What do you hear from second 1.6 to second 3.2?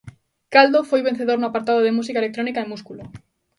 de música electrónica e Músculo!